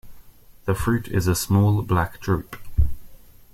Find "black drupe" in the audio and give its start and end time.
1.83-2.55